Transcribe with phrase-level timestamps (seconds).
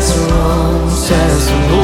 [0.00, 1.79] says wrong, says wrong.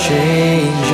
[0.00, 0.89] change.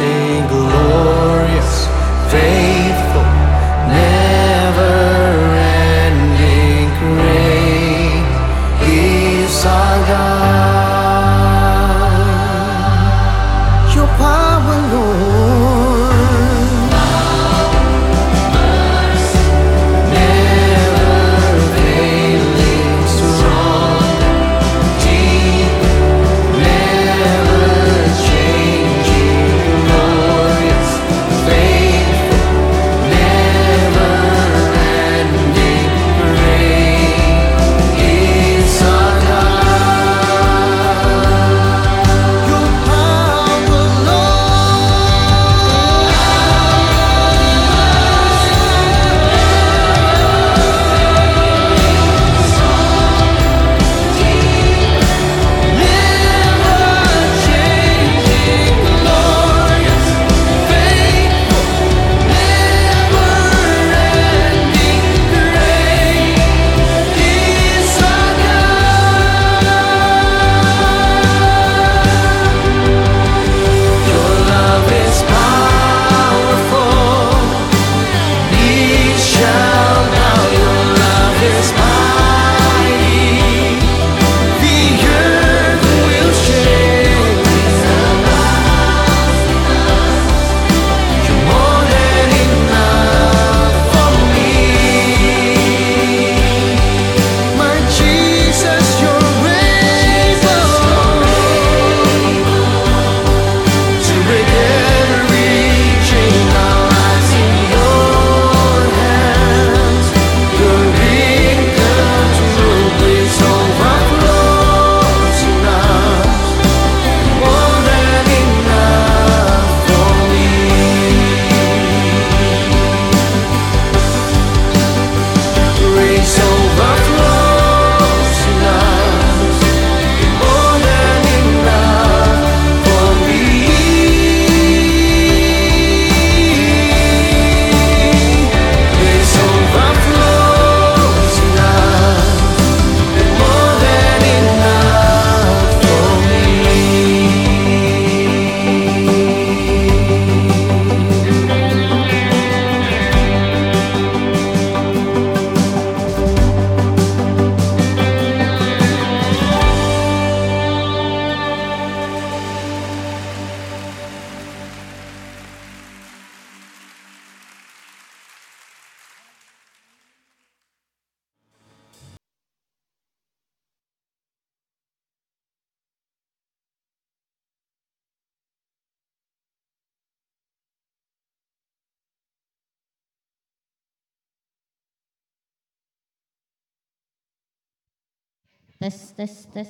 [188.77, 189.69] Tes, tes, tes.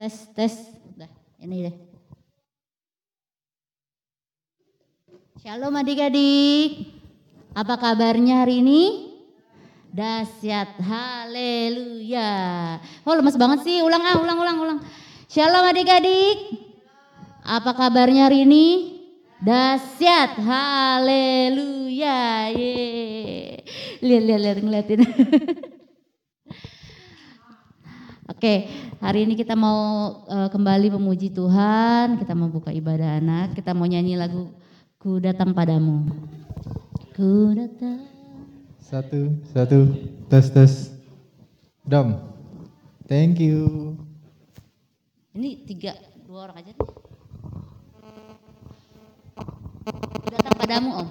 [0.00, 0.54] Tes, tes.
[0.96, 1.12] Udah,
[1.44, 1.76] ini deh.
[5.44, 6.88] Shalom adik-adik.
[7.52, 9.12] Apa kabarnya hari ini?
[9.92, 12.32] Dasyat, haleluya.
[13.04, 14.78] Oh lemas banget sih, ulang ah, ulang, ulang, ulang.
[15.28, 16.64] Shalom adik-adik.
[17.44, 18.96] Apa kabarnya hari ini?
[19.44, 22.48] Dasyat, haleluya.
[22.56, 23.60] Ye.
[24.00, 25.04] Lihat, lihat, lihat, ngeliatin.
[28.32, 28.64] Oke,
[28.96, 29.76] hari ini kita mau
[30.24, 34.48] uh, kembali memuji Tuhan, kita mau buka ibadah anak, kita mau nyanyi lagu
[35.04, 36.08] Ku datang padamu.
[37.12, 38.08] Ku datang.
[38.80, 39.92] Satu, satu,
[40.32, 40.72] tes, tes.
[41.84, 42.16] Dom,
[43.04, 44.00] thank you.
[45.36, 45.92] Ini tiga,
[46.24, 47.03] dua orang aja nih.
[49.84, 51.08] Datang padamu om.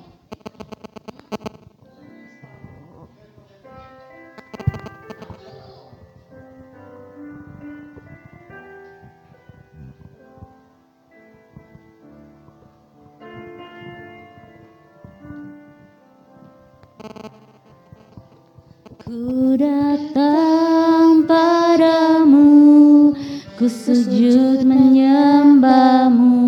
[19.06, 23.14] Ku datang padamu,
[23.54, 26.42] ku sujud menyembahmu,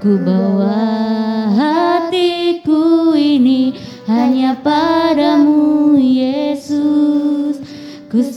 [0.00, 1.07] ku bawa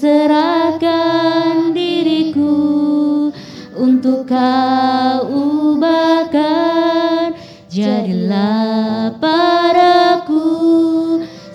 [0.01, 3.29] serahkan diriku
[3.77, 5.29] untuk kau
[5.77, 7.37] ubahkan,
[7.69, 10.41] jadilah padaku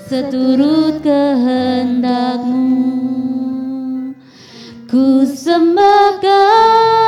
[0.07, 2.87] seturut kehendakmu.
[4.87, 7.06] Ku sembahkan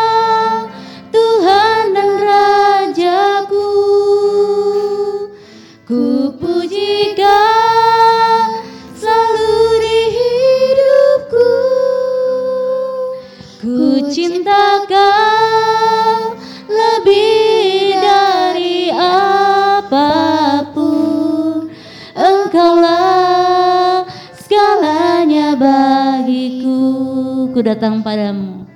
[27.58, 28.70] Ku datang padamu.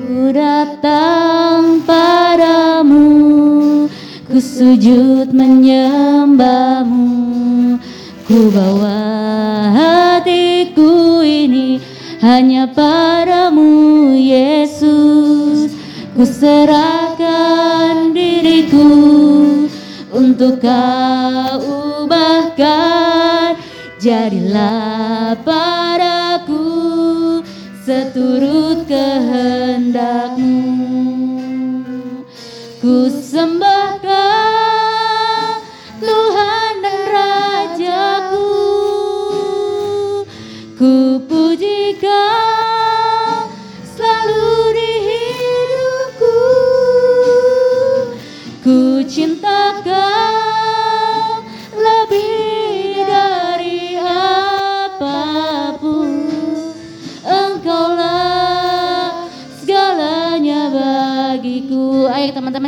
[0.00, 3.04] Ku datang padamu.
[4.24, 7.04] Ku sujud menyembahmu.
[8.24, 8.96] Ku bawa
[9.76, 11.76] hatiku ini
[12.24, 15.68] Hanya padamu Yesus.
[16.16, 18.88] Ku serahkan diriku
[20.16, 21.60] Untuk kau
[22.08, 23.60] ubahkan.
[24.00, 25.85] Jadilah padaku
[27.86, 30.58] seturut kehendakmu.
[32.82, 33.75] Ku sembahkan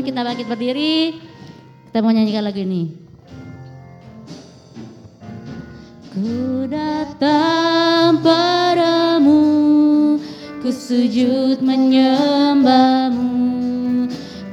[0.08, 1.20] kita bangkit berdiri.
[1.92, 2.88] Kita mau nyanyikan lagu ini.
[6.08, 9.44] Ku datang padamu
[10.64, 13.38] Ku sujud menyembahmu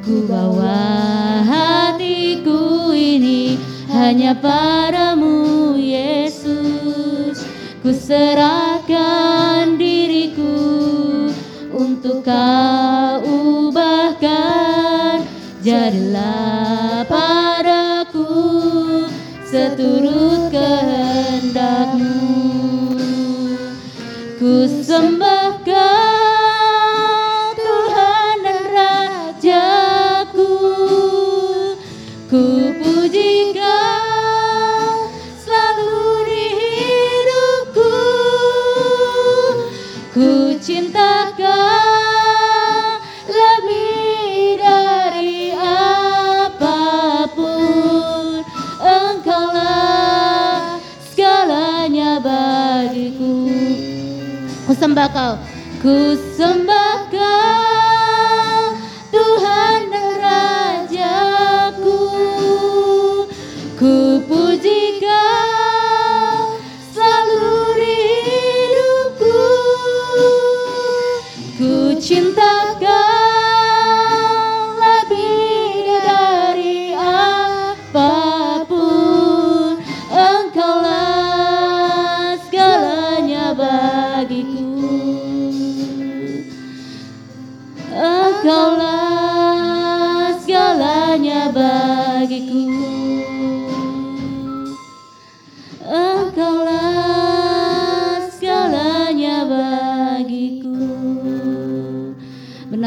[0.05, 3.57] Ku bawa hatiku ini
[3.89, 7.39] Hanya padamu Yesus.
[7.81, 10.53] Ku serahkan diriku
[11.73, 12.94] Untuk kau
[15.65, 18.29] Jadilah padaku
[19.49, 22.21] seturut kehendakmu.
[24.37, 25.34] Ku sembahkan
[54.85, 55.33] sembah kau.
[55.81, 56.13] Ku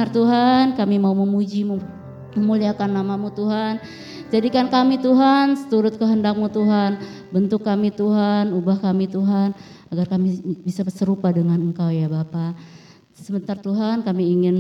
[0.09, 1.69] benar Tuhan, kami mau memuji,
[2.33, 3.77] memuliakan namamu Tuhan.
[4.33, 6.97] Jadikan kami Tuhan, seturut kehendakmu Tuhan.
[7.29, 9.53] Bentuk kami Tuhan, ubah kami Tuhan.
[9.93, 12.57] Agar kami bisa serupa dengan Engkau ya Bapa.
[13.13, 14.57] Sebentar Tuhan kami ingin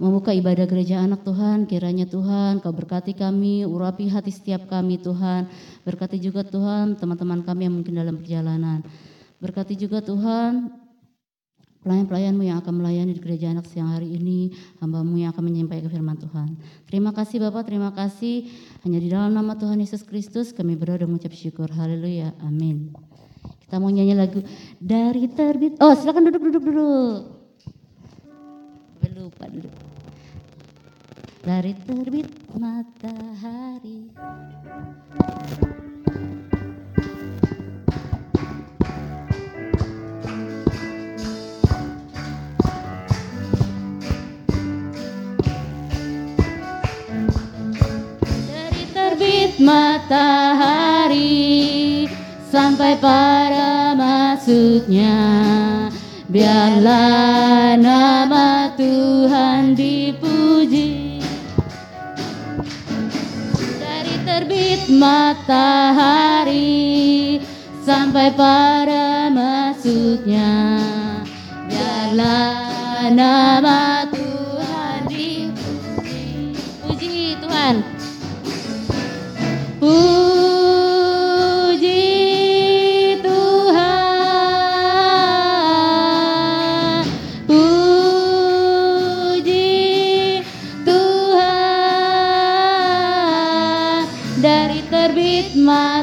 [0.00, 1.68] membuka ibadah gereja anak Tuhan.
[1.68, 5.52] Kiranya Tuhan kau berkati kami, urapi hati setiap kami Tuhan.
[5.84, 8.80] Berkati juga Tuhan teman-teman kami yang mungkin dalam perjalanan.
[9.36, 10.87] Berkati juga Tuhan
[11.88, 14.52] pelayan-pelayanmu yang akan melayani di gereja anak siang hari ini,
[14.84, 16.60] hambamu yang akan menyampaikan firman Tuhan.
[16.84, 18.44] Terima kasih Bapak, terima kasih.
[18.84, 21.72] Hanya di dalam nama Tuhan Yesus Kristus kami berdoa dan mengucap syukur.
[21.72, 22.92] Haleluya, amin.
[23.64, 24.44] Kita mau nyanyi lagu
[24.76, 25.80] dari terbit.
[25.80, 27.20] Oh silakan duduk, duduk, duduk.
[29.08, 29.72] Lupa duduk.
[31.40, 34.12] Dari terbit matahari.
[49.58, 51.26] Matahari
[52.46, 55.18] sampai pada masuknya
[56.30, 61.18] biarlah nama Tuhan dipuji.
[63.82, 66.56] Dari terbit matahari
[67.82, 70.78] sampai pada masuknya
[71.66, 74.07] biarlah nama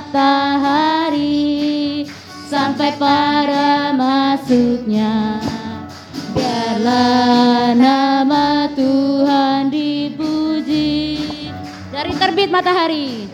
[0.05, 1.25] matahari
[2.45, 5.41] sampai pada masuknya.
[6.35, 11.17] Biarlah nama Tuhan dipuji
[11.89, 13.24] dari terbit matahari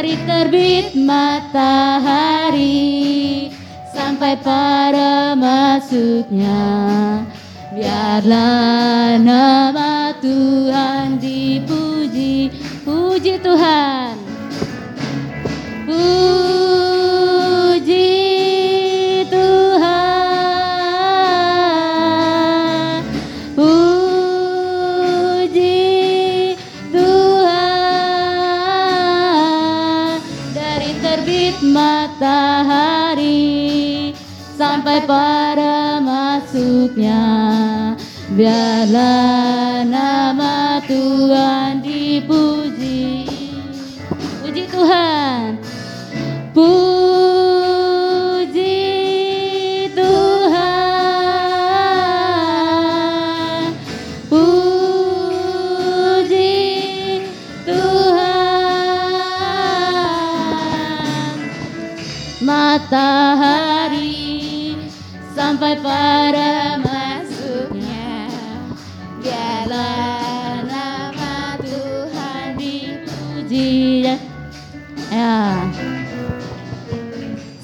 [0.00, 2.72] dari terbit matahari
[3.92, 6.56] sampai pada masuknya.
[7.76, 12.48] Biarlah nama Tuhan dipuji
[12.80, 14.16] puji Tuhan.
[15.84, 16.49] Puji
[38.40, 38.88] biarlah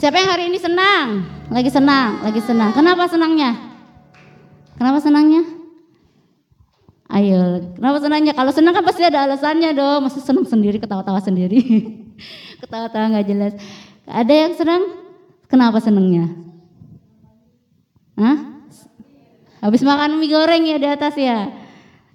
[0.07, 1.27] siapa yang hari ini senang?
[1.51, 2.71] Lagi senang lagi senang.
[2.71, 3.59] Kenapa senangnya?
[4.79, 5.43] Kenapa senangnya?
[7.11, 8.31] Ayo kenapa senangnya?
[8.39, 10.07] Kalau senang kan pasti ada alasannya dong.
[10.07, 11.59] Masih senang sendiri ketawa-tawa sendiri?
[12.63, 13.53] Ketawa-tawa nggak jelas.
[14.07, 14.95] Ada yang senang?
[15.51, 16.31] Kenapa senangnya?
[18.15, 18.63] Hah?
[19.59, 21.51] Habis makan mie goreng ya di atas ya.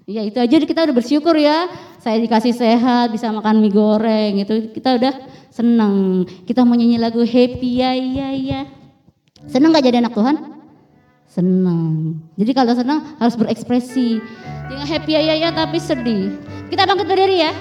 [0.07, 1.67] Ya itu aja kita udah bersyukur ya.
[2.01, 5.13] Saya dikasih sehat, bisa makan mie goreng itu kita udah
[5.53, 6.25] senang.
[6.49, 8.61] Kita mau nyanyi lagu happy ya ya ya.
[9.45, 10.33] Senang gak jadi anak Tuhan?
[11.29, 12.17] Senang.
[12.41, 14.17] Jadi kalau senang harus berekspresi.
[14.73, 16.41] Jangan happy ya ya ya tapi sedih.
[16.73, 17.53] Kita bangkit berdiri ya.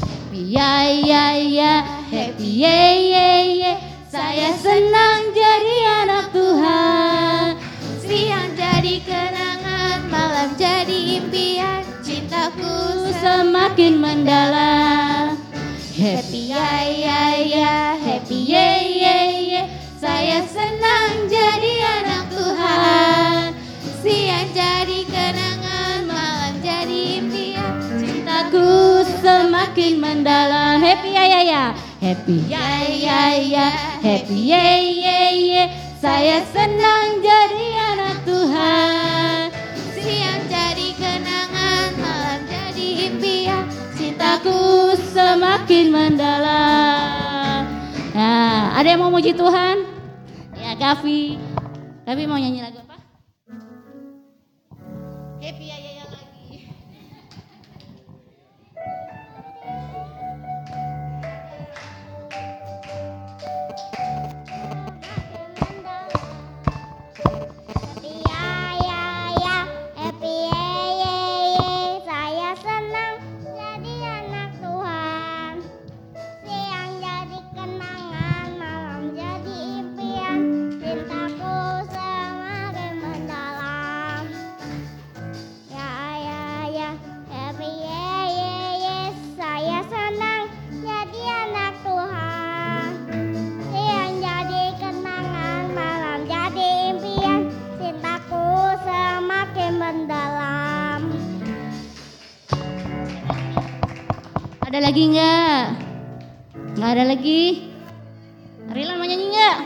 [0.00, 1.74] Happy ya ya ya,
[2.08, 3.72] happy ya ya ya.
[4.08, 5.29] Saya senang
[13.20, 15.36] Semakin mendalam.
[15.92, 19.62] happy ya ya ya, happy ya ya ya.
[20.00, 23.52] Saya senang jadi anak Tuhan.
[24.00, 30.80] Siang jadi kenangan, malam jadi impian, Cintaku semakin mendalam.
[30.80, 31.64] Happy ya ya ya.
[32.00, 33.68] Happy ya ya ya.
[34.00, 35.64] Happy ya ya ya.
[36.00, 38.99] Saya senang jadi anak Tuhan.
[45.20, 47.62] Semakin mendalam.
[48.16, 49.84] Nah, ada yang mau muji Tuhan?
[50.56, 51.36] Ya, Gavi.
[52.08, 52.89] Gavi mau nyanyi lagu.
[104.70, 105.62] Ada lagi enggak?
[106.78, 107.42] Enggak ada lagi?
[108.70, 109.58] Rilan mau nyanyi enggak?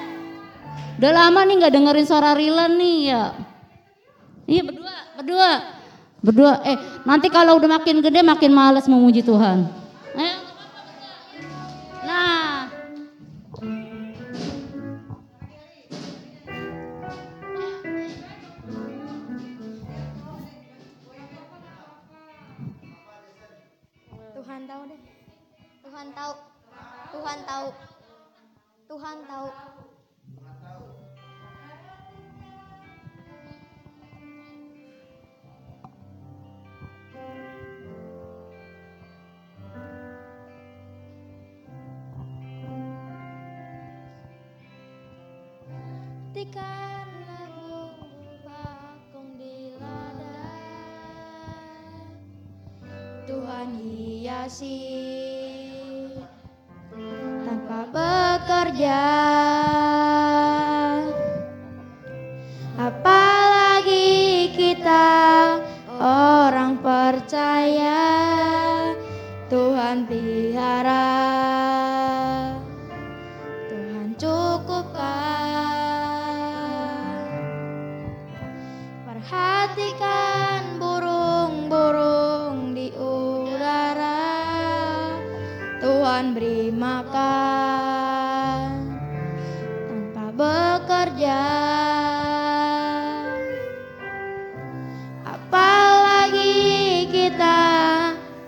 [0.96, 3.36] Udah lama nih enggak dengerin suara Rilan nih ya.
[4.48, 5.50] Iya berdua, berdua,
[6.24, 6.52] berdua.
[6.64, 9.68] Eh nanti kalau udah makin gede makin males memuji Tuhan.
[10.16, 10.43] Ayo.
[29.34, 29.50] tahu.
[46.34, 47.94] Ketika lagu
[48.42, 50.50] bakung di lada
[53.26, 55.23] Tuhan hiasi
[58.64, 59.33] kerja.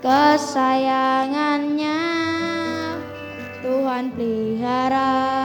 [0.07, 1.99] kesayangannya.
[3.59, 5.36] Tuhan pelihara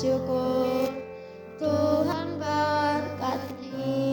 [0.00, 0.88] Syukur
[1.60, 4.08] Tuhan berkati.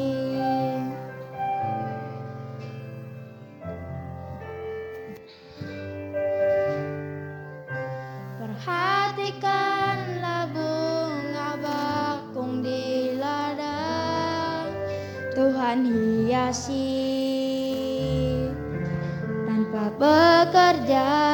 [8.36, 14.68] Perhatikanlah bunga bakung di ladang.
[15.40, 17.00] Tuhan hiasi.
[19.48, 21.27] Tanpa bekerja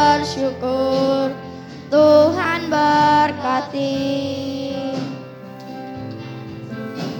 [0.00, 1.28] bersyukur.
[1.90, 3.98] Tuhan berkati.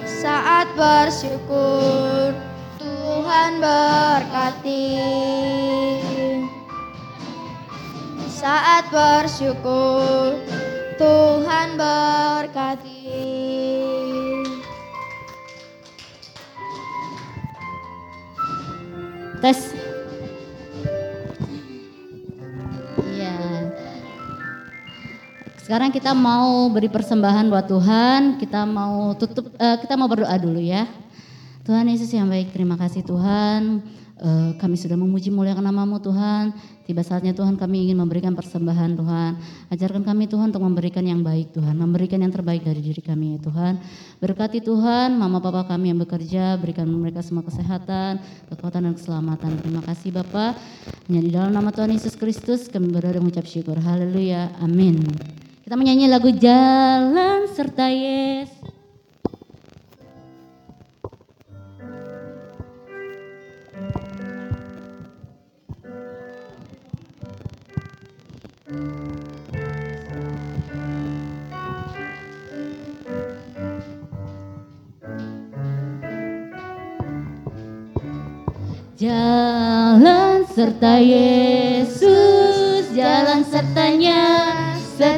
[0.07, 2.33] Saat bersyukur
[2.81, 4.88] Tuhan berkati.
[8.31, 10.40] Saat bersyukur
[10.97, 13.05] Tuhan berkati.
[19.40, 19.69] Tes.
[25.70, 28.42] Sekarang kita mau beri persembahan buat Tuhan.
[28.42, 30.83] Kita mau tutup, eh, kita mau berdoa dulu ya.
[31.62, 33.78] Tuhan Yesus yang baik, terima kasih Tuhan.
[34.18, 36.59] Eh, kami sudah memuji muliakan namamu Tuhan.
[36.90, 39.38] Tiba saatnya Tuhan kami ingin memberikan persembahan Tuhan.
[39.70, 41.78] Ajarkan kami Tuhan untuk memberikan yang baik Tuhan.
[41.78, 43.78] Memberikan yang terbaik dari diri kami ya Tuhan.
[44.18, 46.59] Berkati Tuhan, mama papa kami yang bekerja.
[46.59, 48.18] Berikan mereka semua kesehatan,
[48.50, 49.54] kekuatan dan keselamatan.
[49.62, 50.59] Terima kasih Bapak.
[51.06, 53.78] Hanya di dalam nama Tuhan Yesus Kristus kami berdoa dan mengucap syukur.
[53.78, 54.50] Haleluya.
[54.59, 54.98] Amin.
[55.70, 58.59] Kita menyanyi lagu Jalan Serta Yesus.
[78.98, 84.30] Jalan serta Yesus, jalan sertanya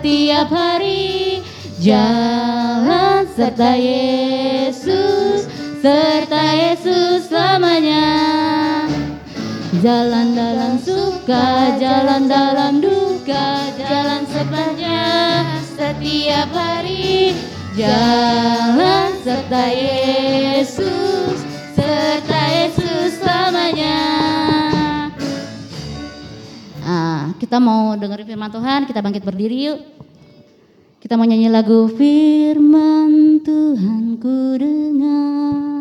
[0.03, 1.39] setiap hari.
[1.79, 5.47] Jalan serta Yesus,
[5.79, 8.11] serta Yesus selamanya.
[9.79, 15.07] Jalan dalam suka, jalan dalam duka, jalan sertanya
[15.71, 17.39] setiap hari.
[17.79, 21.02] Jalan serta Yesus,
[27.53, 29.85] kita mau dengerin firman Tuhan, kita bangkit berdiri yuk.
[31.05, 35.72] Kita mau nyanyi lagu Firman Tuhan ku dengar.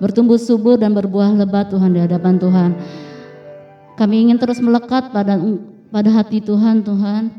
[0.00, 2.70] Bertumbuh subur dan berbuah lebat Tuhan di hadapan Tuhan.
[4.00, 5.36] Kami ingin terus melekat pada
[5.92, 7.36] pada hati Tuhan Tuhan.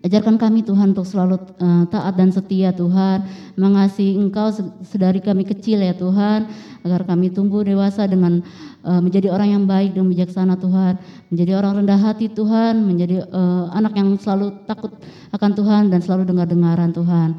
[0.00, 3.20] Ajarkan kami Tuhan untuk selalu eh, taat dan setia Tuhan,
[3.52, 6.48] mengasihi Engkau se- sedari kami kecil ya Tuhan,
[6.88, 8.40] agar kami tumbuh dewasa dengan
[8.80, 10.96] eh, menjadi orang yang baik dan bijaksana Tuhan,
[11.28, 14.96] menjadi orang rendah hati Tuhan, menjadi eh, anak yang selalu takut
[15.36, 17.36] akan Tuhan dan selalu dengar-dengaran Tuhan.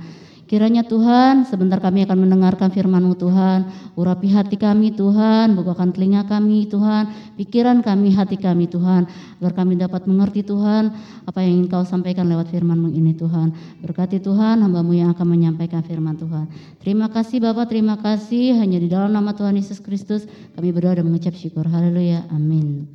[0.52, 3.72] Kiranya Tuhan, sebentar kami akan mendengarkan firman-Mu Tuhan.
[3.96, 7.08] Urapi hati kami Tuhan, bukakan telinga kami Tuhan,
[7.40, 9.08] pikiran kami, hati kami Tuhan,
[9.40, 10.92] agar kami dapat mengerti Tuhan
[11.24, 13.56] apa yang ingin Kau sampaikan lewat firman-Mu ini Tuhan.
[13.80, 16.52] Berkati Tuhan, hamba-Mu yang akan menyampaikan firman Tuhan.
[16.84, 18.60] Terima kasih Bapak, terima kasih.
[18.60, 21.64] Hanya di dalam nama Tuhan Yesus Kristus kami berdoa dan mengucap syukur.
[21.64, 22.28] Haleluya.
[22.28, 22.92] Amin.